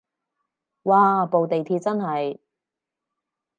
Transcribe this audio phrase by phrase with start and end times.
[0.83, 2.39] 嘩部地鐵真係